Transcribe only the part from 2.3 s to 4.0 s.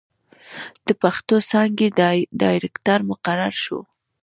ډائرکټر مقرر شو